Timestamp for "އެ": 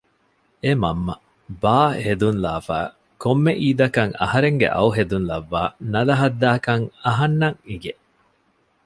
0.63-0.71